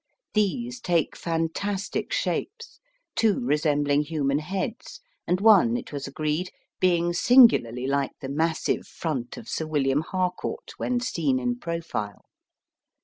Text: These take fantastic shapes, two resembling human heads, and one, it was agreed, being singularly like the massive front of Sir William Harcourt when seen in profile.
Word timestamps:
These 0.33 0.79
take 0.79 1.15
fantastic 1.15 2.11
shapes, 2.11 2.79
two 3.15 3.39
resembling 3.39 4.01
human 4.01 4.39
heads, 4.39 4.99
and 5.27 5.39
one, 5.39 5.77
it 5.77 5.93
was 5.93 6.07
agreed, 6.07 6.49
being 6.79 7.13
singularly 7.13 7.85
like 7.85 8.13
the 8.19 8.27
massive 8.27 8.87
front 8.87 9.37
of 9.37 9.47
Sir 9.47 9.67
William 9.67 10.01
Harcourt 10.01 10.71
when 10.77 10.99
seen 11.01 11.37
in 11.37 11.59
profile. 11.59 12.25